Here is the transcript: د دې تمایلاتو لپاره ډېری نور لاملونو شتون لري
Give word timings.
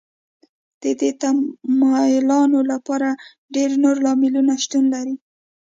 د 0.81 0.83
دې 0.99 1.11
تمایلاتو 1.21 2.59
لپاره 2.71 3.09
ډېری 3.53 3.77
نور 3.83 3.95
لاملونو 4.05 4.53
شتون 4.63 4.83
لري 4.93 5.15